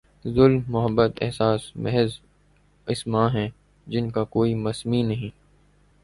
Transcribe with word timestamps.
ظلم، 0.25 0.61
محبت، 0.67 1.11
احساس، 1.21 1.71
محض 1.75 2.11
اسما 2.87 3.33
ہیں 3.33 3.49
جن 3.87 4.09
کا 4.11 4.23
کوئی 4.23 4.55
مسمی 4.55 5.01
نہیں؟ 5.01 5.29